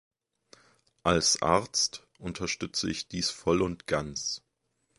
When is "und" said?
3.61-3.85